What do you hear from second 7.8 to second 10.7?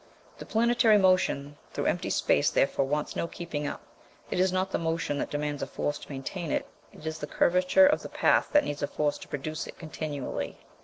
of the path that needs a force to produce it continually.